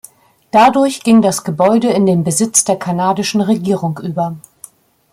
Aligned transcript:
Dadurch 0.49 1.03
ging 1.03 1.21
das 1.21 1.43
Gebäude 1.43 1.89
in 1.89 2.07
den 2.07 2.23
Besitz 2.23 2.63
der 2.63 2.75
kanadischen 2.79 3.39
Regierung 3.39 3.99
über. 4.01 4.35